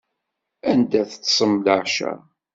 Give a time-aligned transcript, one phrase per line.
[0.69, 2.13] Anda teṭṭsem leɛca?